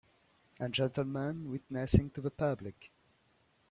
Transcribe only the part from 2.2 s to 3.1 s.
the public.